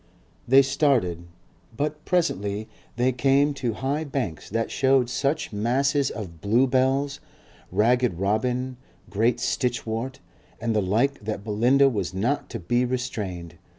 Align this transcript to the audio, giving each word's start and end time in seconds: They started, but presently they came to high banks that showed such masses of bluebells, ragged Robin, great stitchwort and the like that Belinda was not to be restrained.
They 0.47 0.63
started, 0.63 1.27
but 1.77 2.05
presently 2.05 2.67
they 2.95 3.11
came 3.11 3.53
to 3.53 3.73
high 3.73 4.03
banks 4.03 4.49
that 4.49 4.71
showed 4.71 5.11
such 5.11 5.53
masses 5.53 6.09
of 6.09 6.41
bluebells, 6.41 7.19
ragged 7.71 8.15
Robin, 8.19 8.77
great 9.11 9.37
stitchwort 9.37 10.15
and 10.59 10.75
the 10.75 10.81
like 10.81 11.19
that 11.19 11.43
Belinda 11.43 11.87
was 11.87 12.15
not 12.15 12.49
to 12.49 12.57
be 12.59 12.83
restrained. 12.83 13.59